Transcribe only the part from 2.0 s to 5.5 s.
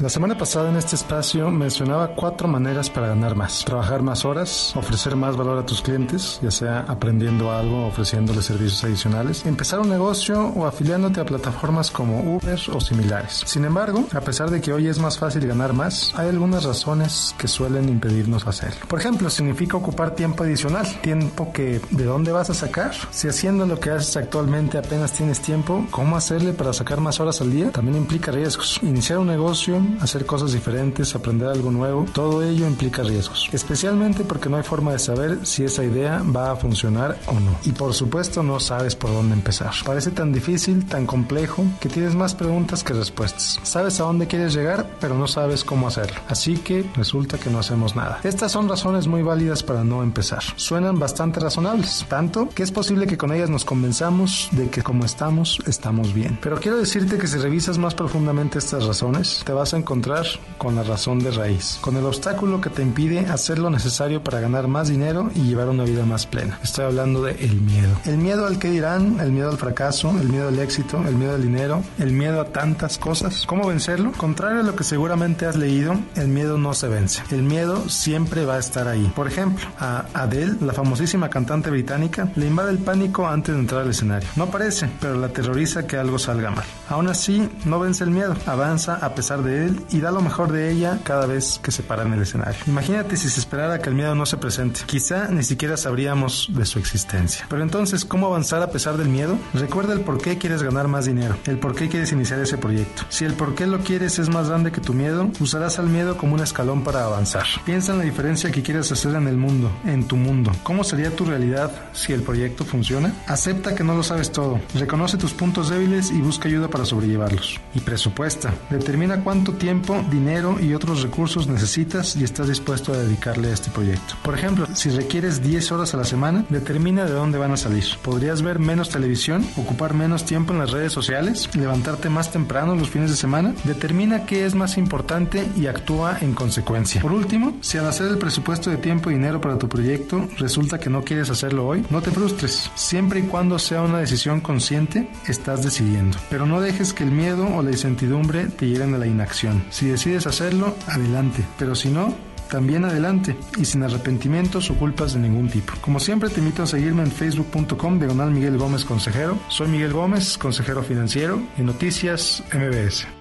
cuatro maneras para ganar más. Trabajar más horas, ofrecer más